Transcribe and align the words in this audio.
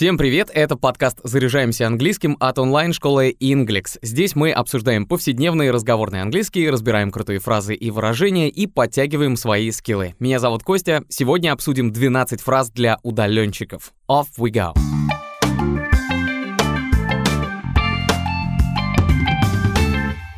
Всем 0.00 0.16
привет, 0.16 0.48
это 0.54 0.76
подкаст 0.76 1.18
«Заряжаемся 1.24 1.86
английским» 1.86 2.38
от 2.40 2.58
онлайн-школы 2.58 3.36
Inglex. 3.38 3.98
Здесь 4.00 4.34
мы 4.34 4.50
обсуждаем 4.50 5.04
повседневный 5.04 5.70
разговорный 5.70 6.22
английский, 6.22 6.70
разбираем 6.70 7.10
крутые 7.10 7.38
фразы 7.38 7.74
и 7.74 7.90
выражения 7.90 8.48
и 8.48 8.66
подтягиваем 8.66 9.36
свои 9.36 9.70
скиллы. 9.70 10.14
Меня 10.18 10.38
зовут 10.38 10.62
Костя, 10.62 11.04
сегодня 11.10 11.52
обсудим 11.52 11.92
12 11.92 12.40
фраз 12.40 12.70
для 12.70 12.98
удаленщиков. 13.02 13.92
Off 14.08 14.28
we 14.38 14.50
go! 14.50 14.72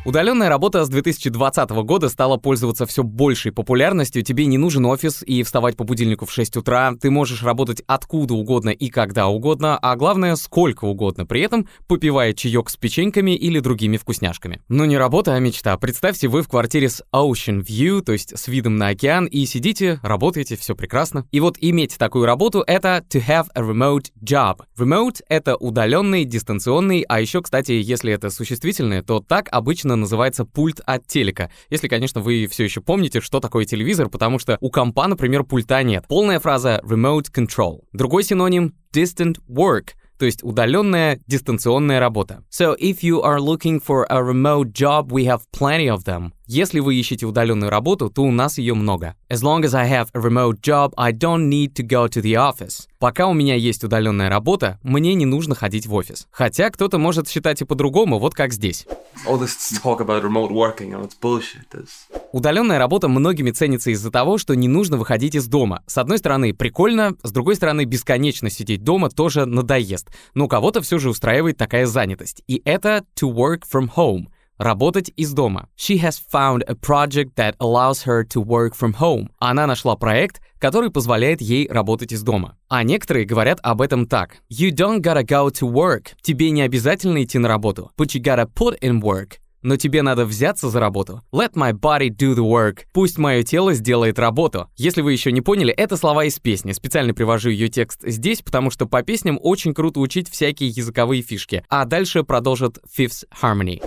Удаленная 0.05 0.49
работа 0.49 0.83
с 0.83 0.89
2020 0.89 1.69
года 1.69 2.09
стала 2.09 2.35
пользоваться 2.35 2.85
все 2.85 3.03
большей 3.03 3.53
популярностью. 3.53 4.21
Тебе 4.21 4.45
не 4.47 4.57
нужен 4.57 4.85
офис 4.85 5.23
и 5.25 5.43
вставать 5.43 5.77
по 5.77 5.85
будильнику 5.85 6.25
в 6.25 6.31
6 6.31 6.57
утра. 6.57 6.93
Ты 6.99 7.09
можешь 7.09 7.41
работать 7.41 7.81
откуда 7.87 8.33
угодно 8.33 8.71
и 8.71 8.89
когда 8.89 9.27
угодно, 9.27 9.77
а 9.77 9.95
главное, 9.95 10.35
сколько 10.35 10.83
угодно, 10.83 11.25
при 11.25 11.39
этом 11.39 11.69
попивая 11.87 12.33
чаек 12.33 12.69
с 12.69 12.75
печеньками 12.75 13.31
или 13.31 13.61
другими 13.61 13.95
вкусняшками. 13.95 14.59
Но 14.67 14.83
не 14.83 14.97
работа, 14.97 15.35
а 15.35 15.39
мечта. 15.39 15.77
Представьте, 15.77 16.27
вы 16.27 16.41
в 16.41 16.49
квартире 16.49 16.89
с 16.89 17.01
Ocean 17.15 17.65
View, 17.65 18.01
то 18.01 18.11
есть 18.11 18.37
с 18.37 18.49
видом 18.49 18.75
на 18.75 18.89
океан, 18.89 19.25
и 19.25 19.45
сидите, 19.45 20.01
работаете, 20.03 20.57
все 20.57 20.75
прекрасно. 20.75 21.25
И 21.31 21.39
вот 21.39 21.55
иметь 21.61 21.97
такую 21.97 22.25
работу— 22.25 22.61
это 22.67 23.05
to 23.09 23.25
have 23.25 23.45
a 23.55 23.61
remote 23.61 24.07
job. 24.21 24.63
Remote— 24.77 25.21
это 25.29 25.55
удаленный, 25.55 26.25
дистанционный, 26.25 27.05
а 27.07 27.21
еще, 27.21 27.41
кстати, 27.41 27.71
если 27.71 28.11
это 28.11 28.29
существительное, 28.29 29.01
то 29.01 29.21
так 29.21 29.47
обычно 29.49 29.92
обычно 29.93 29.95
называется 29.95 30.45
пульт 30.45 30.81
от 30.85 31.07
телека. 31.07 31.49
Если, 31.69 31.87
конечно, 31.87 32.21
вы 32.21 32.47
все 32.47 32.63
еще 32.63 32.81
помните, 32.81 33.21
что 33.21 33.39
такое 33.39 33.65
телевизор, 33.65 34.09
потому 34.09 34.39
что 34.39 34.57
у 34.59 34.69
компа, 34.69 35.07
например, 35.07 35.43
пульта 35.43 35.83
нет. 35.83 36.05
Полная 36.07 36.39
фраза 36.39 36.81
remote 36.83 37.27
control. 37.33 37.81
Другой 37.93 38.23
синоним 38.23 38.73
distant 38.93 39.35
work— 39.47 39.89
то 40.17 40.25
есть 40.25 40.43
удаленная 40.43 41.19
дистанционная 41.27 41.99
работа. 41.99 42.43
So 42.49 42.75
if 42.79 43.01
you 43.01 43.21
are 43.23 43.39
looking 43.39 43.81
for 43.81 44.05
a 44.09 44.21
remote 44.21 44.71
job, 44.73 45.11
we 45.11 45.25
have 45.25 45.41
plenty 45.51 45.87
of 45.87 46.05
them. 46.05 46.31
Если 46.45 46.79
вы 46.79 46.95
ищете 46.95 47.25
удаленную 47.25 47.69
работу, 47.69 48.09
то 48.09 48.23
у 48.23 48.31
нас 48.31 48.57
ее 48.57 48.73
много. 48.73 49.15
As 49.29 49.41
long 49.41 49.63
as 49.63 49.73
I 49.73 49.89
have 49.89 50.07
a 50.13 50.19
remote 50.19 50.61
job, 50.61 50.93
I 50.97 51.11
don't 51.11 51.49
need 51.49 51.73
to 51.75 51.87
go 51.87 52.07
to 52.07 52.21
the 52.21 52.33
office. 52.33 52.87
Пока 52.99 53.27
у 53.27 53.33
меня 53.33 53.55
есть 53.55 53.83
удаленная 53.83 54.29
работа, 54.29 54.79
мне 54.83 55.13
не 55.13 55.25
нужно 55.25 55.55
ходить 55.55 55.87
в 55.87 55.93
офис. 55.93 56.27
Хотя 56.31 56.69
кто-то 56.69 56.97
может 56.97 57.29
считать 57.29 57.61
и 57.61 57.65
по-другому, 57.65 58.19
вот 58.19 58.33
как 58.33 58.53
здесь. 58.53 58.85
All 59.25 59.39
this 59.39 59.55
talk 59.83 59.99
about 59.99 60.23
remote 60.23 60.51
working, 60.51 60.91
know, 60.91 61.03
it's 61.03 61.15
bullshit. 61.19 61.67
It's... 61.73 62.22
Удаленная 62.33 62.79
работа 62.79 63.07
многими 63.07 63.51
ценится 63.51 63.91
из-за 63.91 64.09
того, 64.09 64.39
что 64.39 64.55
не 64.55 64.67
нужно 64.67 64.97
выходить 64.97 65.35
из 65.35 65.45
дома. 65.45 65.83
С 65.85 65.99
одной 65.99 66.17
стороны, 66.17 66.51
прикольно, 66.51 67.13
с 67.21 67.31
другой 67.31 67.55
стороны, 67.55 67.85
бесконечно 67.85 68.49
сидеть 68.49 68.83
дома 68.83 69.09
тоже 69.09 69.45
надоест. 69.45 70.09
Но 70.33 70.47
кого-то 70.47 70.81
все 70.81 70.97
же 70.97 71.11
устраивает 71.11 71.57
такая 71.57 71.85
занятость. 71.85 72.41
И 72.47 72.59
это 72.65 73.05
to 73.15 73.31
work 73.31 73.61
from 73.71 73.87
home— 73.95 74.25
Работать 74.59 75.11
из 75.15 75.33
дома. 75.33 75.67
She 75.75 75.99
has 75.99 76.21
found 76.31 76.63
a 76.67 76.75
project 76.75 77.35
that 77.35 77.55
allows 77.59 78.05
her 78.05 78.23
to 78.23 78.41
work 78.41 78.73
from 78.79 78.95
home. 78.99 79.29
Она 79.39 79.65
нашла 79.65 79.95
проект, 79.95 80.41
который 80.59 80.91
позволяет 80.91 81.41
ей 81.41 81.67
работать 81.67 82.13
из 82.13 82.21
дома. 82.21 82.55
А 82.69 82.83
некоторые 82.83 83.25
говорят 83.25 83.59
об 83.63 83.81
этом 83.81 84.05
так. 84.05 84.37
You 84.51 84.69
don't 84.71 85.01
gotta 85.01 85.25
go 85.25 85.49
to 85.49 85.69
work. 85.69 86.09
Тебе 86.21 86.51
не 86.51 86.61
обязательно 86.61 87.23
идти 87.23 87.39
на 87.39 87.47
работу. 87.47 87.91
But 87.97 88.15
you 88.15 88.21
gotta 88.21 88.47
put 88.47 88.79
in 88.79 89.01
work 89.01 89.39
но 89.63 89.77
тебе 89.77 90.01
надо 90.01 90.25
взяться 90.25 90.69
за 90.69 90.79
работу. 90.79 91.21
Let 91.33 91.53
my 91.53 91.73
body 91.73 92.09
do 92.09 92.35
the 92.35 92.43
work. 92.43 92.83
Пусть 92.93 93.17
мое 93.17 93.43
тело 93.43 93.73
сделает 93.73 94.19
работу. 94.19 94.69
Если 94.75 95.01
вы 95.01 95.13
еще 95.13 95.31
не 95.31 95.41
поняли, 95.41 95.73
это 95.73 95.97
слова 95.97 96.25
из 96.25 96.37
песни. 96.39 96.73
Специально 96.73 97.13
привожу 97.13 97.49
ее 97.49 97.69
текст 97.69 98.01
здесь, 98.03 98.41
потому 98.41 98.69
что 98.69 98.85
по 98.85 99.01
песням 99.01 99.39
очень 99.41 99.73
круто 99.73 99.99
учить 99.99 100.29
всякие 100.29 100.69
языковые 100.69 101.21
фишки. 101.21 101.63
А 101.69 101.85
дальше 101.85 102.23
продолжит 102.23 102.77
Fifth 102.97 103.23
Harmony. 103.41 103.81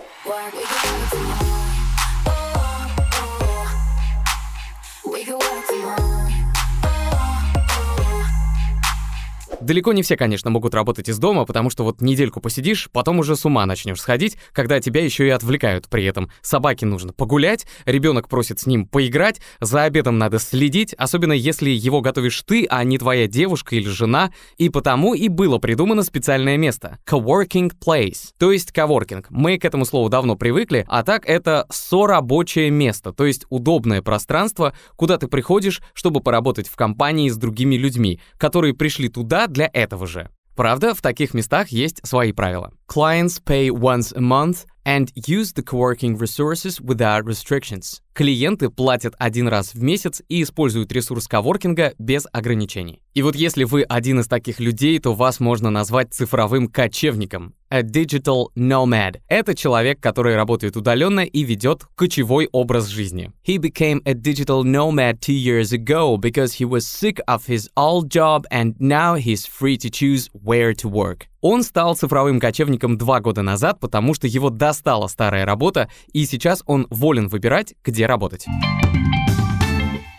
Далеко 9.66 9.92
не 9.92 10.04
все, 10.04 10.16
конечно, 10.16 10.48
могут 10.48 10.74
работать 10.74 11.08
из 11.08 11.18
дома, 11.18 11.44
потому 11.44 11.70
что 11.70 11.82
вот 11.82 12.00
недельку 12.00 12.40
посидишь, 12.40 12.88
потом 12.92 13.18
уже 13.18 13.34
с 13.34 13.44
ума 13.44 13.66
начнешь 13.66 14.00
сходить, 14.00 14.36
когда 14.52 14.78
тебя 14.78 15.02
еще 15.02 15.26
и 15.26 15.30
отвлекают 15.30 15.88
при 15.88 16.04
этом. 16.04 16.30
Собаке 16.40 16.86
нужно 16.86 17.12
погулять, 17.12 17.66
ребенок 17.84 18.28
просит 18.28 18.60
с 18.60 18.66
ним 18.66 18.86
поиграть, 18.86 19.40
за 19.60 19.82
обедом 19.82 20.18
надо 20.18 20.38
следить, 20.38 20.94
особенно 20.94 21.32
если 21.32 21.68
его 21.68 22.00
готовишь 22.00 22.40
ты, 22.46 22.64
а 22.70 22.84
не 22.84 22.96
твоя 22.96 23.26
девушка 23.26 23.74
или 23.74 23.88
жена, 23.88 24.30
и 24.56 24.68
потому 24.68 25.14
и 25.14 25.26
было 25.26 25.58
придумано 25.58 26.04
специальное 26.04 26.56
место— 26.56 27.00
coworking 27.04 27.72
place, 27.84 28.34
то 28.38 28.52
есть 28.52 28.70
коворкинг. 28.70 29.26
Мы 29.30 29.58
к 29.58 29.64
этому 29.64 29.84
слову 29.84 30.08
давно 30.08 30.36
привыкли, 30.36 30.84
а 30.86 31.02
так 31.02 31.28
это 31.28 31.66
сорабочее 31.72 32.70
место, 32.70 33.12
то 33.12 33.26
есть 33.26 33.46
удобное 33.48 34.00
пространство, 34.00 34.74
куда 34.94 35.18
ты 35.18 35.26
приходишь, 35.26 35.82
чтобы 35.92 36.20
поработать 36.20 36.68
в 36.68 36.76
компании 36.76 37.28
с 37.28 37.36
другими 37.36 37.74
людьми, 37.74 38.20
которые 38.38 38.72
пришли 38.72 39.08
туда 39.08 39.48
для 39.56 39.70
этого 39.72 40.06
же. 40.06 40.28
Правда, 40.54 40.94
в 40.94 41.02
таких 41.02 41.34
местах 41.34 41.68
есть 41.68 42.00
свои 42.06 42.32
правила. 42.32 42.72
Clients 42.90 43.42
pay 43.44 43.68
once 43.68 44.14
a 44.14 44.20
month 44.20 44.66
and 44.86 45.08
use 45.14 45.52
the 45.54 45.64
coworking 45.64 46.18
resources 46.18 46.80
without 46.80 47.24
restrictions. 47.24 48.00
Клиенты 48.14 48.70
платят 48.70 49.14
один 49.18 49.48
раз 49.48 49.74
в 49.74 49.82
месяц 49.82 50.22
и 50.28 50.42
используют 50.42 50.92
ресурс 50.92 51.26
коворкинга 51.26 51.94
без 51.98 52.26
ограничений. 52.32 53.02
И 53.14 53.22
вот 53.22 53.34
если 53.34 53.64
вы 53.64 53.82
один 53.82 54.20
из 54.20 54.28
таких 54.28 54.60
людей, 54.60 54.98
то 54.98 55.14
вас 55.14 55.40
можно 55.40 55.70
назвать 55.70 56.14
цифровым 56.14 56.68
кочевником. 56.68 57.54
A 57.68 57.82
digital 57.82 58.46
nomad. 58.54 59.20
Это 59.28 59.54
человек, 59.56 59.98
который 60.00 60.36
работает 60.36 60.76
удаленно 60.76 61.20
и 61.20 61.42
ведет 61.42 61.84
кочевой 61.96 62.48
образ 62.52 62.86
жизни. 62.86 63.32
He 63.44 63.58
became 63.58 64.00
a 64.04 64.14
digital 64.14 64.62
nomad 64.62 65.18
two 65.18 65.34
years 65.34 65.72
ago 65.72 66.16
because 66.16 66.54
he 66.60 66.64
was 66.64 66.86
sick 66.86 67.18
of 67.26 67.46
his 67.46 67.68
old 67.76 68.08
job 68.08 68.46
and 68.52 68.74
now 68.78 69.16
he's 69.16 69.44
free 69.46 69.76
to 69.78 69.90
choose 69.90 70.30
where 70.32 70.74
to 70.74 70.88
work. 70.88 71.26
Он 71.40 71.64
стал 71.64 71.96
цифровым 71.96 72.38
кочевником 72.38 72.96
два 72.96 73.20
года 73.20 73.42
назад, 73.42 73.80
потому 73.80 74.14
что 74.14 74.28
его 74.28 74.50
достала 74.50 75.08
старая 75.08 75.44
работа, 75.44 75.90
и 76.12 76.24
сейчас 76.24 76.62
он 76.66 76.86
волен 76.90 77.26
выбирать, 77.26 77.74
где 77.84 78.06
работать. 78.06 78.46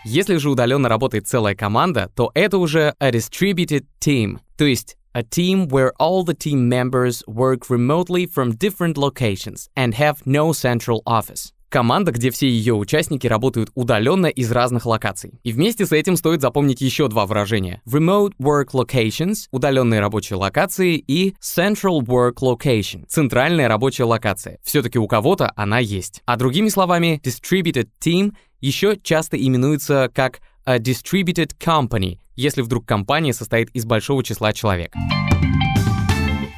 Если 0.04 0.36
же 0.36 0.50
удаленно 0.50 0.88
работает 0.88 1.26
целая 1.26 1.54
команда, 1.54 2.10
то 2.14 2.30
это 2.34 2.58
уже 2.58 2.94
a 2.98 3.10
distributed 3.10 3.84
team, 4.00 4.38
то 4.56 4.64
есть 4.64 4.97
a 5.18 5.22
team 5.24 5.66
where 5.66 5.92
all 5.98 6.22
the 6.22 6.32
team 6.32 6.68
members 6.68 7.24
work 7.26 7.68
remotely 7.68 8.24
from 8.24 8.54
different 8.54 8.96
locations 8.96 9.68
and 9.74 9.94
have 9.94 10.24
no 10.24 10.52
central 10.52 11.02
office. 11.04 11.52
Команда, 11.70 12.12
где 12.12 12.30
все 12.30 12.48
ее 12.48 12.74
участники 12.74 13.26
работают 13.26 13.70
удаленно 13.74 14.26
из 14.26 14.50
разных 14.52 14.86
локаций. 14.86 15.40
И 15.42 15.52
вместе 15.52 15.84
с 15.84 15.92
этим 15.92 16.16
стоит 16.16 16.40
запомнить 16.40 16.80
еще 16.80 17.08
два 17.08 17.26
выражения. 17.26 17.82
Remote 17.84 18.32
Work 18.40 18.68
Locations— 18.72 19.48
удаленные 19.50 20.00
рабочие 20.00 20.38
локации, 20.38 20.96
и 20.96 21.34
Central 21.42 22.00
Work 22.00 22.36
Location— 22.40 23.04
центральная 23.08 23.68
рабочая 23.68 24.04
локация. 24.04 24.58
Все-таки 24.62 24.98
у 24.98 25.08
кого-то 25.08 25.52
она 25.56 25.80
есть. 25.80 26.22
А 26.26 26.36
другими 26.36 26.68
словами, 26.68 27.20
Distributed 27.22 27.88
Team 28.00 28.32
еще 28.60 28.96
часто 29.02 29.36
именуется 29.36 30.10
как 30.14 30.40
a 30.68 30.76
Distributed 30.76 31.52
Company, 31.58 32.18
если 32.36 32.60
вдруг 32.60 32.84
компания 32.84 33.32
состоит 33.32 33.70
из 33.70 33.86
большого 33.86 34.22
числа 34.22 34.52
человек. 34.52 34.92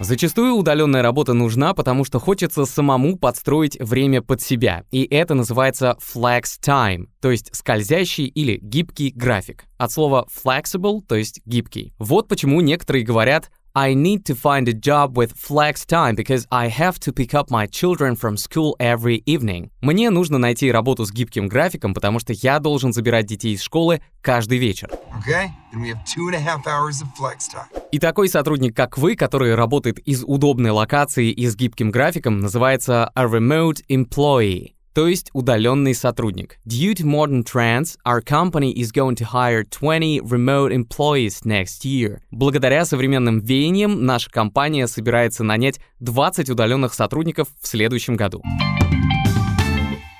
Зачастую 0.00 0.54
удаленная 0.54 1.00
работа 1.00 1.32
нужна, 1.32 1.74
потому 1.74 2.04
что 2.04 2.18
хочется 2.18 2.64
самому 2.64 3.16
подстроить 3.16 3.78
время 3.78 4.20
под 4.20 4.40
себя, 4.40 4.82
и 4.90 5.04
это 5.04 5.34
называется 5.34 5.96
flex 6.00 6.42
time, 6.60 7.06
то 7.20 7.30
есть 7.30 7.54
скользящий 7.54 8.24
или 8.26 8.58
гибкий 8.60 9.12
график. 9.14 9.66
От 9.78 9.92
слова 9.92 10.26
flexible, 10.28 11.02
то 11.06 11.14
есть 11.14 11.40
гибкий. 11.44 11.92
Вот 11.98 12.26
почему 12.26 12.60
некоторые 12.62 13.04
говорят 13.04 13.52
I 13.74 13.94
need 13.94 14.24
to 14.24 14.34
find 14.34 14.68
a 14.68 14.72
job 14.72 15.16
with 15.16 15.32
flex 15.36 15.86
time 15.86 16.16
because 16.16 16.44
I 16.50 16.68
have 16.68 16.98
to 17.00 17.12
pick 17.12 17.34
up 17.34 17.50
my 17.50 17.66
children 17.66 18.16
from 18.16 18.36
school 18.36 18.74
every 18.80 19.22
evening. 19.26 19.70
Мне 19.80 20.10
нужно 20.10 20.38
найти 20.38 20.72
работу 20.72 21.04
с 21.04 21.12
гибким 21.12 21.46
графиком, 21.46 21.94
потому 21.94 22.18
что 22.18 22.32
я 22.32 22.58
должен 22.58 22.92
забирать 22.92 23.26
детей 23.26 23.54
из 23.54 23.62
школы 23.62 24.00
каждый 24.22 24.58
вечер. 24.58 24.90
Okay? 25.20 25.50
Then 25.72 25.82
we 25.82 25.88
have 25.88 26.04
two 26.04 26.26
and 26.28 26.34
a 26.34 26.40
half 26.40 26.66
hours 26.66 27.00
of 27.00 27.08
flex 27.16 27.48
time. 27.48 27.68
И 27.92 27.98
такой 27.98 28.28
сотрудник, 28.28 28.74
как 28.74 28.98
вы, 28.98 29.14
который 29.14 29.54
работает 29.54 30.00
из 30.00 30.24
удобной 30.24 30.70
локации 30.70 31.30
и 31.30 31.46
с 31.46 31.54
гибким 31.54 31.90
графиком, 31.90 32.40
называется 32.40 33.10
a 33.14 33.24
remote 33.24 33.84
employee 33.88 34.72
то 34.94 35.06
есть 35.06 35.30
удаленный 35.32 35.94
сотрудник. 35.94 36.58
Due 36.66 36.94
to 36.94 37.04
modern 37.04 37.44
trends, 37.44 37.96
our 38.06 38.20
company 38.22 38.72
is 38.72 38.92
going 38.92 39.14
to 39.16 39.24
hire 39.24 39.64
20 39.64 40.20
remote 40.22 40.72
employees 40.72 41.44
next 41.44 41.84
year. 41.84 42.20
Благодаря 42.30 42.84
современным 42.84 43.40
веяниям 43.40 44.04
наша 44.04 44.30
компания 44.30 44.86
собирается 44.86 45.44
нанять 45.44 45.80
20 46.00 46.50
удаленных 46.50 46.94
сотрудников 46.94 47.48
в 47.60 47.66
следующем 47.66 48.16
году. 48.16 48.42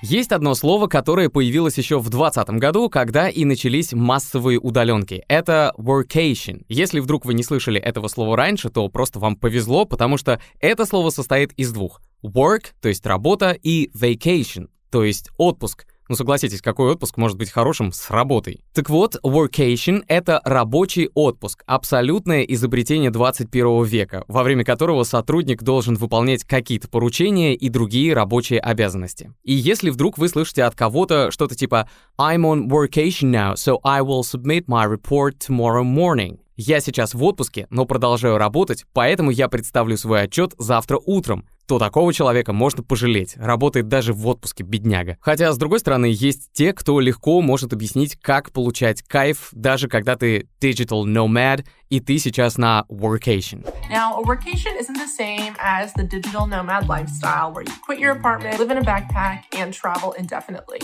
Есть 0.02 0.32
одно 0.32 0.54
слово, 0.54 0.86
которое 0.86 1.28
появилось 1.28 1.78
еще 1.78 1.98
в 1.98 2.08
2020 2.08 2.48
году, 2.58 2.88
когда 2.88 3.28
и 3.28 3.44
начались 3.44 3.92
массовые 3.92 4.58
удаленки. 4.58 5.22
Это 5.28 5.72
workation. 5.78 6.64
Если 6.68 7.00
вдруг 7.00 7.26
вы 7.26 7.34
не 7.34 7.42
слышали 7.42 7.78
этого 7.78 8.08
слова 8.08 8.36
раньше, 8.36 8.70
то 8.70 8.88
просто 8.88 9.20
вам 9.20 9.36
повезло, 9.36 9.84
потому 9.84 10.16
что 10.16 10.40
это 10.58 10.86
слово 10.86 11.10
состоит 11.10 11.52
из 11.52 11.70
двух. 11.72 12.00
Work, 12.22 12.72
то 12.80 12.88
есть 12.88 13.06
работа, 13.06 13.50
и 13.50 13.90
vacation, 13.94 14.68
то 14.90 15.04
есть 15.04 15.30
отпуск. 15.36 15.86
Ну 16.10 16.16
согласитесь, 16.16 16.60
какой 16.60 16.90
отпуск 16.90 17.16
может 17.18 17.38
быть 17.38 17.52
хорошим 17.52 17.92
с 17.92 18.10
работой? 18.10 18.64
Так 18.74 18.90
вот, 18.90 19.14
workation— 19.24 20.02
это 20.08 20.40
рабочий 20.44 21.08
отпуск, 21.14 21.62
абсолютное 21.66 22.42
изобретение 22.42 23.12
21 23.12 23.84
века, 23.84 24.24
во 24.26 24.42
время 24.42 24.64
которого 24.64 25.04
сотрудник 25.04 25.62
должен 25.62 25.94
выполнять 25.94 26.42
какие-то 26.42 26.88
поручения 26.88 27.54
и 27.54 27.68
другие 27.68 28.12
рабочие 28.12 28.58
обязанности. 28.58 29.32
И 29.44 29.52
если 29.52 29.90
вдруг 29.90 30.18
вы 30.18 30.28
слышите 30.28 30.64
от 30.64 30.74
кого-то 30.74 31.30
что-то 31.30 31.54
типа 31.54 31.88
«I'm 32.20 32.40
on 32.40 32.66
workation 32.68 33.30
now, 33.30 33.54
so 33.54 33.78
I 33.84 34.00
will 34.00 34.22
submit 34.22 34.64
my 34.66 34.92
report 34.92 35.34
tomorrow 35.38 35.84
morning», 35.84 36.40
я 36.62 36.80
сейчас 36.80 37.14
в 37.14 37.24
отпуске, 37.24 37.66
но 37.70 37.86
продолжаю 37.86 38.36
работать, 38.36 38.84
поэтому 38.92 39.30
я 39.30 39.48
представлю 39.48 39.96
свой 39.96 40.24
отчет 40.24 40.52
завтра 40.58 41.00
утром 41.06 41.46
то 41.70 41.78
такого 41.78 42.12
человека 42.12 42.52
можно 42.52 42.82
пожалеть. 42.82 43.36
Работает 43.36 43.86
даже 43.86 44.12
в 44.12 44.26
отпуске, 44.26 44.64
бедняга. 44.64 45.18
Хотя, 45.20 45.52
с 45.52 45.56
другой 45.56 45.78
стороны, 45.78 46.06
есть 46.06 46.50
те, 46.52 46.72
кто 46.72 46.98
легко 46.98 47.40
может 47.42 47.72
объяснить, 47.72 48.16
как 48.20 48.50
получать 48.50 49.02
кайф, 49.02 49.50
даже 49.52 49.86
когда 49.86 50.16
ты 50.16 50.48
digital 50.60 51.04
nomad, 51.04 51.64
и 51.88 52.00
ты 52.00 52.18
сейчас 52.18 52.58
на 52.58 52.86
workation. 52.90 53.64
Now, 53.88 54.18
a 54.18 54.24
workation 54.24 54.76
isn't 54.80 54.96
the 54.96 55.06
same 55.06 55.54
as 55.60 55.92
the 55.94 56.02
digital 56.02 56.48
nomad 56.48 56.88
lifestyle 56.88 57.52
where 57.52 57.62
you 57.62 57.72
quit 57.86 58.00
your 58.00 58.16
apartment, 58.18 58.58
live 58.58 58.72
in 58.72 58.78
a 58.78 58.82
backpack, 58.82 59.44
and 59.56 59.72
travel 59.72 60.12
indefinitely. 60.18 60.80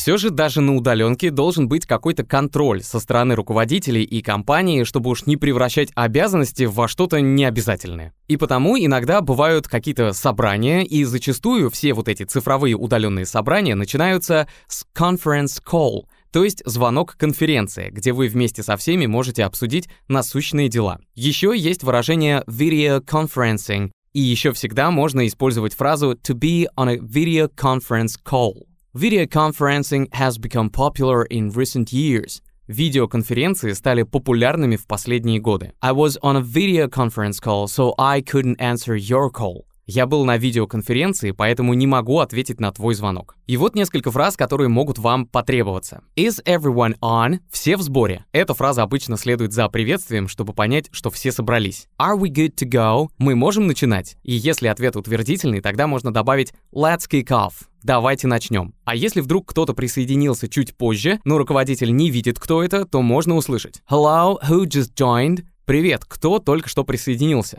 Все 0.00 0.16
же 0.16 0.30
даже 0.30 0.62
на 0.62 0.76
удаленке 0.76 1.30
должен 1.30 1.68
быть 1.68 1.84
какой-то 1.84 2.24
контроль 2.24 2.82
со 2.82 3.00
стороны 3.00 3.34
руководителей 3.34 4.02
и 4.02 4.22
компании, 4.22 4.84
чтобы 4.84 5.10
уж 5.10 5.26
не 5.26 5.36
превращать 5.36 5.90
обязанности 5.94 6.62
во 6.62 6.88
что-то 6.88 7.20
необязательное. 7.20 8.14
И 8.26 8.38
потому 8.38 8.78
иногда 8.78 9.20
бывают 9.20 9.68
какие-то 9.68 10.14
собрания, 10.14 10.84
и 10.86 11.04
зачастую 11.04 11.68
все 11.68 11.92
вот 11.92 12.08
эти 12.08 12.22
цифровые 12.22 12.76
удаленные 12.76 13.26
собрания 13.26 13.74
начинаются 13.74 14.48
с 14.68 14.86
conference 14.96 15.62
call, 15.62 16.06
то 16.32 16.44
есть 16.44 16.62
звонок 16.64 17.16
конференции, 17.18 17.90
где 17.90 18.12
вы 18.12 18.28
вместе 18.28 18.62
со 18.62 18.78
всеми 18.78 19.04
можете 19.04 19.44
обсудить 19.44 19.90
насущные 20.08 20.70
дела. 20.70 20.98
Еще 21.14 21.52
есть 21.54 21.82
выражение 21.82 22.42
video 22.46 23.04
conferencing, 23.04 23.90
и 24.14 24.20
еще 24.20 24.54
всегда 24.54 24.90
можно 24.90 25.26
использовать 25.26 25.74
фразу 25.74 26.12
to 26.12 26.34
be 26.34 26.64
on 26.78 26.88
a 26.88 26.96
video 26.96 27.50
conference 27.54 28.14
call. 28.24 28.69
Video 28.92 29.24
conferencing 29.24 30.12
has 30.12 30.36
become 30.36 30.68
popular 30.68 31.24
in 31.26 31.52
recent 31.52 31.92
years. 31.92 32.42
Видеоконференции 32.66 33.72
стали 33.72 34.02
популярными 34.02 34.74
в 34.74 34.88
последние 34.88 35.38
годы. 35.38 35.72
I 35.80 35.92
was 35.92 36.18
on 36.22 36.36
a 36.36 36.40
video 36.40 36.88
conference 36.88 37.38
call, 37.38 37.68
so 37.68 37.94
I 37.98 38.20
couldn't 38.20 38.56
answer 38.58 38.96
your 38.96 39.30
call. 39.30 39.62
Я 39.86 40.06
был 40.06 40.24
на 40.24 40.36
видеоконференции, 40.36 41.30
поэтому 41.30 41.74
не 41.74 41.86
могу 41.86 42.18
ответить 42.18 42.58
на 42.58 42.72
твой 42.72 42.94
звонок. 42.94 43.36
И 43.46 43.56
вот 43.56 43.76
несколько 43.76 44.10
фраз, 44.10 44.36
которые 44.36 44.68
могут 44.68 44.98
вам 44.98 45.24
потребоваться. 45.26 46.02
Is 46.16 46.44
everyone 46.44 46.98
on? 47.00 47.38
Все 47.48 47.76
в 47.76 47.82
сборе. 47.82 48.24
Эта 48.32 48.54
фраза 48.54 48.82
обычно 48.82 49.16
следует 49.16 49.52
за 49.52 49.68
приветствием, 49.68 50.26
чтобы 50.26 50.52
понять, 50.52 50.88
что 50.90 51.10
все 51.10 51.30
собрались. 51.30 51.86
Are 52.00 52.18
we 52.18 52.28
good 52.28 52.56
to 52.56 52.68
go? 52.68 53.08
Мы 53.18 53.36
можем 53.36 53.68
начинать. 53.68 54.16
И 54.24 54.32
если 54.32 54.66
ответ 54.66 54.96
утвердительный, 54.96 55.60
тогда 55.60 55.86
можно 55.86 56.12
добавить 56.12 56.52
let's 56.74 57.08
kick 57.08 57.28
off. 57.28 57.69
Давайте 57.82 58.26
начнем. 58.26 58.74
А 58.84 58.94
если 58.94 59.20
вдруг 59.20 59.48
кто-то 59.48 59.74
присоединился 59.74 60.48
чуть 60.48 60.76
позже, 60.76 61.20
но 61.24 61.38
руководитель 61.38 61.94
не 61.94 62.10
видит, 62.10 62.38
кто 62.38 62.62
это, 62.62 62.84
то 62.84 63.02
можно 63.02 63.36
услышать 63.36 63.82
Hello, 63.90 64.36
who 64.48 64.64
just 64.64 64.94
joined? 64.94 65.44
Привет, 65.64 66.04
кто 66.04 66.38
только 66.38 66.68
что 66.68 66.84
присоединился? 66.84 67.56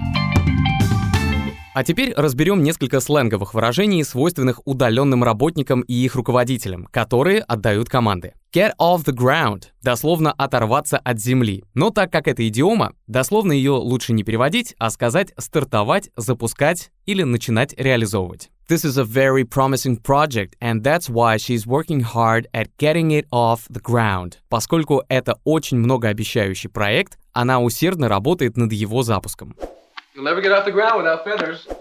А 1.73 1.85
теперь 1.85 2.13
разберем 2.17 2.63
несколько 2.63 2.99
сленговых 2.99 3.53
выражений, 3.53 4.03
свойственных 4.03 4.59
удаленным 4.65 5.23
работникам 5.23 5.81
и 5.81 5.93
их 5.93 6.15
руководителям, 6.15 6.87
которые 6.91 7.39
отдают 7.39 7.87
команды. 7.87 8.33
Get 8.53 8.73
off 8.77 9.05
the 9.05 9.15
ground– 9.15 9.67
дословно 9.81 10.33
оторваться 10.33 10.97
от 10.97 11.21
земли. 11.21 11.63
Но 11.73 11.89
так 11.89 12.11
как 12.11 12.27
это 12.27 12.45
идиома, 12.45 12.93
дословно 13.07 13.53
ее 13.53 13.71
лучше 13.71 14.11
не 14.11 14.23
переводить, 14.23 14.75
а 14.77 14.89
сказать 14.89 15.31
стартовать, 15.37 16.09
запускать 16.17 16.91
или 17.05 17.23
начинать 17.23 17.73
реализовывать. 17.77 18.50
This 18.71 18.85
is 18.85 18.97
a 18.97 19.03
very 19.03 19.43
promising 19.43 19.97
project, 19.97 20.55
and 20.61 20.81
that's 20.81 21.09
why 21.09 21.35
she's 21.35 21.67
working 21.67 21.99
hard 21.99 22.47
at 22.53 22.67
getting 22.77 23.11
it 23.11 23.25
off 23.29 23.67
the 23.69 23.81
ground. 23.81 24.37
Поскольку 24.47 25.03
это 25.09 25.35
очень 25.43 25.77
многообещающий 25.77 26.69
проект, 26.69 27.17
она 27.33 27.59
усердно 27.59 28.07
работает 28.07 28.55
над 28.55 28.71
его 28.71 29.03
запуском. 29.03 29.57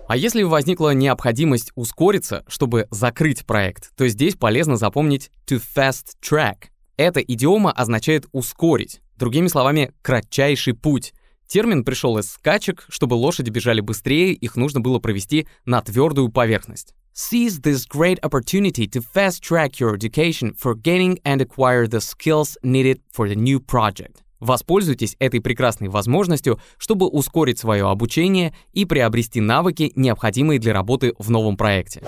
А 0.08 0.16
если 0.16 0.42
возникла 0.42 0.92
необходимость 0.92 1.70
ускориться, 1.76 2.42
чтобы 2.48 2.88
закрыть 2.90 3.46
проект, 3.46 3.94
то 3.96 4.08
здесь 4.08 4.34
полезно 4.34 4.74
запомнить 4.74 5.30
to 5.46 5.62
fast 5.62 6.16
track. 6.20 6.70
Эта 6.96 7.20
идиома 7.20 7.70
означает 7.70 8.26
ускорить. 8.32 9.00
Другими 9.16 9.46
словами, 9.46 9.92
кратчайший 10.02 10.74
путь. 10.74 11.14
Термин 11.50 11.82
пришел 11.82 12.16
из 12.16 12.30
скачек, 12.30 12.84
чтобы 12.88 13.14
лошади 13.14 13.50
бежали 13.50 13.80
быстрее, 13.80 14.34
их 14.34 14.54
нужно 14.54 14.78
было 14.78 15.00
провести 15.00 15.48
на 15.64 15.80
твердую 15.80 16.28
поверхность. 16.28 16.94
Seize 17.12 17.60
this 17.60 17.88
great 17.92 18.20
opportunity 18.20 18.86
to 18.86 19.02
fast 19.02 19.42
track 19.42 19.80
your 19.80 19.92
education 19.96 20.54
for 20.54 20.76
gaining 20.80 21.18
and 21.24 21.40
acquire 21.40 21.88
the 21.88 21.98
skills 21.98 22.56
needed 22.62 23.00
for 23.12 23.28
the 23.28 23.34
new 23.34 23.58
project. 23.58 24.18
Wоспользуйтесь 24.38 25.16
этой 25.18 25.40
прекрасной 25.40 25.88
возможностью, 25.88 26.60
чтобы 26.78 27.08
ускорить 27.08 27.58
свое 27.58 27.90
обучение 27.90 28.54
и 28.72 28.84
приобрести 28.84 29.40
навыки, 29.40 29.90
необходимые 29.96 30.60
для 30.60 30.72
работы 30.72 31.14
в 31.18 31.30
новом 31.30 31.56
проекте. 31.56 32.00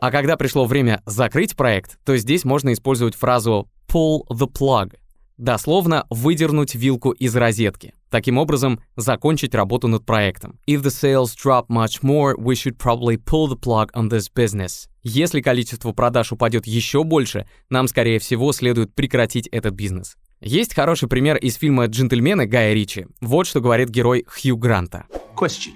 А 0.00 0.10
когда 0.10 0.36
пришло 0.38 0.64
время 0.64 1.02
закрыть 1.04 1.54
проект, 1.54 1.98
то 2.06 2.16
здесь 2.16 2.44
можно 2.44 2.72
использовать 2.72 3.14
фразу 3.14 3.68
pull 3.86 4.22
the 4.30 4.48
plug, 4.50 4.94
дословно 5.36 6.06
выдернуть 6.10 6.74
вилку 6.74 7.10
из 7.10 7.34
розетки. 7.34 7.94
Таким 8.10 8.38
образом, 8.38 8.80
закончить 8.96 9.54
работу 9.54 9.88
над 9.88 10.04
проектом. 10.04 10.58
If 10.66 10.82
the 10.82 10.90
sales 10.90 11.34
drop 11.34 11.66
much 11.68 12.02
more, 12.02 12.34
we 12.36 12.54
should 12.54 12.76
probably 12.76 13.16
pull 13.16 13.48
the 13.48 13.58
plug 13.58 13.90
on 13.94 14.08
this 14.08 14.30
business. 14.34 14.88
Если 15.02 15.40
количество 15.40 15.92
продаж 15.92 16.32
упадет 16.32 16.66
еще 16.66 17.04
больше, 17.04 17.46
нам, 17.68 17.88
скорее 17.88 18.18
всего, 18.18 18.52
следует 18.52 18.94
прекратить 18.94 19.48
этот 19.48 19.74
бизнес. 19.74 20.16
Есть 20.40 20.74
хороший 20.74 21.08
пример 21.08 21.36
из 21.36 21.56
фильма 21.56 21.86
«Джентльмены» 21.86 22.46
Гая 22.46 22.74
Ричи. 22.74 23.06
Вот 23.20 23.46
что 23.46 23.60
говорит 23.60 23.88
герой 23.88 24.24
Хью 24.28 24.56
Гранта. 24.56 25.06
Question. 25.36 25.72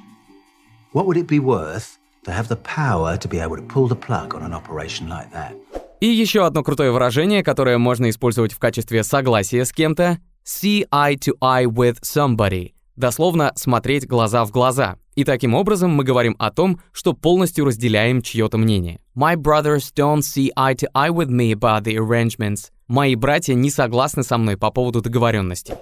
What 0.93 1.07
would 1.07 1.17
it 1.17 1.27
be 1.27 1.39
worth 1.39 1.99
to 2.25 2.33
have 2.33 2.49
the 2.49 2.57
power 2.57 3.19
to 3.19 3.29
be 3.29 3.39
able 3.39 3.57
to 3.57 3.63
pull 3.63 3.89
the 3.89 3.97
plug 3.97 4.35
on 4.35 4.43
an 4.43 4.53
operation 4.53 5.09
like 5.09 5.31
that? 5.33 5.55
И 6.01 6.07
еще 6.07 6.47
одно 6.47 6.63
крутое 6.63 6.93
выражение, 6.93 7.43
которое 7.43 7.77
можно 7.77 8.09
использовать 8.09 8.53
в 8.53 8.59
качестве 8.61 9.03
согласия 9.03 9.65
с 9.65 9.73
кем-то 9.73 10.19
see 10.47 10.87
eye 10.91 11.17
to 11.17 11.33
eye 11.41 11.65
with 11.65 12.01
somebody, 12.03 12.73
дословно 12.95 13.53
смотреть 13.57 14.07
глаза 14.07 14.45
в 14.45 14.53
глаза. 14.53 14.97
И 15.17 15.25
таким 15.25 15.55
образом 15.55 15.91
мы 15.91 16.05
говорим 16.05 16.37
о 16.39 16.53
том, 16.53 16.81
что 16.93 17.15
полностью 17.15 17.65
разделяем 17.65 18.23
чье-то 18.23 18.59
мнение. 18.59 19.01
My 19.17 19.35
brothers 19.35 19.93
don't 19.93 20.21
see 20.21 20.51
eye 20.57 20.77
to 20.77 20.87
eye 20.95 21.11
with 21.11 21.29
me 21.29 21.53
about 21.53 21.83
the 21.83 21.97
arrangements. 21.97 22.71
Мои 22.87 23.17
братья 23.17 23.55
не 23.55 23.69
согласны 23.69 24.23
со 24.23 24.39
мной 24.39 24.57
по 24.57 24.71
поводу 24.71 25.03
договоренности. 25.03 25.75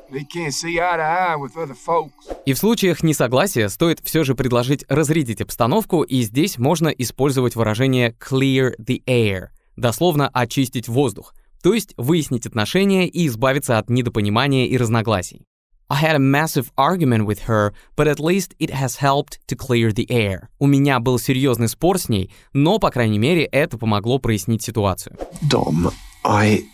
И 2.47 2.53
в 2.55 2.59
случаях 2.59 3.03
несогласия 3.03 3.69
стоит 3.69 4.01
все 4.03 4.25
же 4.25 4.35
предложить 4.35 4.87
разрядить 4.89 5.43
обстановку, 5.43 6.03
и 6.03 6.23
здесь 6.23 6.57
можно 6.57 6.89
использовать 6.89 7.55
выражение 7.55 8.17
clear 8.19 8.73
the 8.81 9.05
air, 9.07 9.49
дословно 9.77 10.29
очистить 10.29 10.89
воздух, 10.89 11.35
то 11.63 11.75
есть 11.75 11.95
выяснить 11.97 12.47
отношения 12.47 13.09
и 13.09 13.27
избавиться 13.27 13.79
от 13.79 13.91
недопонимания 13.91 14.67
и 14.67 14.77
разногласий. 14.77 15.47
I 15.89 16.03
had 16.03 16.17
a 16.17 16.19
massive 16.19 16.73
argument 16.77 17.27
with 17.27 17.47
her, 17.47 17.73
but 17.97 18.09
at 18.09 18.19
least 18.19 18.55
it 18.59 18.71
has 18.71 18.97
helped 18.97 19.39
to 19.47 19.55
clear 19.55 19.93
the 19.93 20.07
air. 20.09 20.49
У 20.59 20.67
меня 20.67 20.99
был 20.99 21.19
серьезный 21.19 21.69
спор 21.69 21.99
с 21.99 22.09
ней, 22.09 22.33
но, 22.53 22.81
по 22.81 22.91
крайней 22.91 23.19
мере, 23.19 23.45
это 23.45 23.79
помогло 23.79 24.19
прояснить 24.19 24.63
ситуацию. 24.63 25.17
Dom, 25.49 25.93
I 26.25 26.65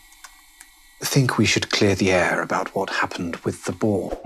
think 1.03 1.37
we 1.37 1.45
should 1.45 1.69
clear 1.69 1.95
the 1.95 2.11
air 2.11 2.41
about 2.41 2.69
what 2.75 2.89
happened 3.03 3.37
with 3.45 3.65
the 3.67 3.75
ball. 3.79 4.19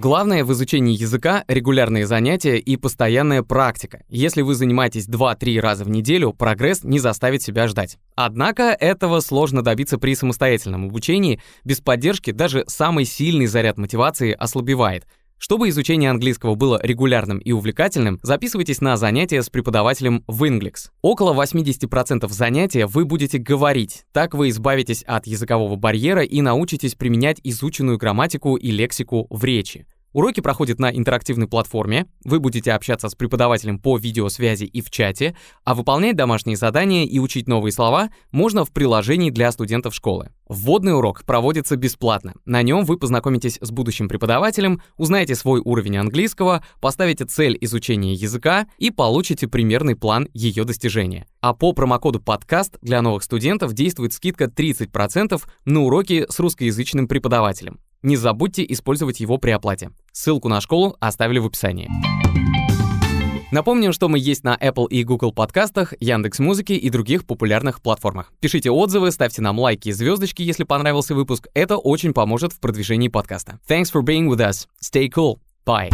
Главное 0.00 0.44
в 0.44 0.52
изучении 0.52 0.96
языка— 0.96 1.44
регулярные 1.48 2.06
занятия 2.06 2.56
и 2.56 2.76
постоянная 2.76 3.42
практика. 3.42 4.04
Если 4.08 4.42
вы 4.42 4.54
занимаетесь 4.54 5.08
2-3 5.08 5.58
раза 5.58 5.82
в 5.82 5.90
неделю, 5.90 6.32
прогресс 6.32 6.84
не 6.84 7.00
заставит 7.00 7.42
себя 7.42 7.66
ждать. 7.66 7.98
Однако 8.14 8.76
этого 8.78 9.18
сложно 9.18 9.60
добиться 9.60 9.98
при 9.98 10.14
самостоятельном 10.14 10.84
обучении. 10.84 11.40
Без 11.64 11.80
поддержки 11.80 12.30
даже 12.30 12.62
самый 12.68 13.06
сильный 13.06 13.46
заряд 13.46 13.76
мотивации 13.76 14.30
ослабевает. 14.30 15.04
Чтобы 15.38 15.68
изучение 15.68 16.10
английского 16.10 16.56
было 16.56 16.80
регулярным 16.82 17.38
и 17.38 17.52
увлекательным, 17.52 18.18
записывайтесь 18.22 18.80
на 18.80 18.96
занятия 18.96 19.42
с 19.42 19.48
преподавателем 19.48 20.24
в 20.26 20.42
Inglix. 20.44 20.90
Около 21.00 21.32
80% 21.32 22.28
занятия 22.28 22.86
вы 22.86 23.04
будете 23.04 23.38
говорить. 23.38 24.04
Так 24.12 24.34
вы 24.34 24.48
избавитесь 24.50 25.04
от 25.04 25.26
языкового 25.26 25.76
барьера 25.76 26.22
и 26.22 26.40
научитесь 26.40 26.96
применять 26.96 27.40
изученную 27.44 27.98
грамматику 27.98 28.56
и 28.56 28.70
лексику 28.70 29.26
в 29.30 29.44
речи. 29.44 29.86
Уроки 30.14 30.40
проходят 30.40 30.78
на 30.78 30.90
интерактивной 30.90 31.48
платформе, 31.48 32.06
вы 32.24 32.40
будете 32.40 32.72
общаться 32.72 33.10
с 33.10 33.14
преподавателем 33.14 33.78
по 33.78 33.98
видеосвязи 33.98 34.64
и 34.64 34.80
в 34.80 34.90
чате, 34.90 35.36
а 35.64 35.74
выполнять 35.74 36.16
домашние 36.16 36.56
задания 36.56 37.04
и 37.04 37.18
учить 37.18 37.46
новые 37.46 37.72
слова 37.72 38.08
можно 38.30 38.64
в 38.64 38.72
приложении 38.72 39.30
для 39.30 39.52
студентов 39.52 39.94
школы. 39.94 40.30
Вводный 40.48 40.96
урок 40.96 41.24
проводится 41.24 41.76
бесплатно. 41.76 42.32
На 42.46 42.62
нем 42.62 42.86
вы 42.86 42.98
познакомитесь 42.98 43.58
с 43.60 43.70
будущим 43.70 44.08
преподавателем, 44.08 44.80
узнаете 44.96 45.34
свой 45.34 45.60
уровень 45.62 45.98
английского, 45.98 46.64
поставите 46.80 47.26
цель 47.26 47.58
изучения 47.60 48.14
языка 48.14 48.66
и 48.78 48.90
получите 48.90 49.46
примерный 49.46 49.94
план 49.94 50.28
ее 50.32 50.64
достижения. 50.64 51.26
А 51.42 51.52
по 51.52 51.74
промокоду 51.74 52.18
подкаст 52.18 52.78
для 52.80 53.02
новых 53.02 53.22
студентов 53.22 53.74
действует 53.74 54.14
скидка 54.14 54.46
30% 54.46 55.38
на 55.66 55.82
уроки 55.82 56.24
с 56.30 56.38
русскоязычным 56.38 57.08
преподавателем. 57.08 57.78
Не 58.02 58.16
забудьте 58.16 58.64
использовать 58.68 59.20
его 59.20 59.38
при 59.38 59.50
оплате. 59.50 59.90
Ссылку 60.12 60.48
на 60.48 60.60
школу 60.60 60.96
оставили 61.00 61.38
в 61.38 61.46
описании. 61.46 61.88
Напомним, 63.50 63.92
что 63.92 64.08
мы 64.08 64.18
есть 64.18 64.44
на 64.44 64.56
Apple 64.56 64.88
и 64.88 65.04
Google 65.04 65.32
подкастах, 65.32 65.94
Яндекс 66.00 66.38
Музыке 66.38 66.76
и 66.76 66.90
других 66.90 67.24
популярных 67.24 67.80
платформах. 67.80 68.32
Пишите 68.40 68.70
отзывы, 68.70 69.10
ставьте 69.10 69.40
нам 69.40 69.58
лайки 69.58 69.88
и 69.88 69.92
звездочки, 69.92 70.42
если 70.42 70.64
понравился 70.64 71.14
выпуск. 71.14 71.48
Это 71.54 71.78
очень 71.78 72.12
поможет 72.12 72.52
в 72.52 72.60
продвижении 72.60 73.08
подкаста. 73.08 73.58
Thanks 73.66 73.90
for 73.92 74.02
being 74.02 74.28
with 74.28 74.40
us. 74.40 74.66
Stay 74.82 75.08
cool. 75.08 75.38
Bye. 75.64 75.90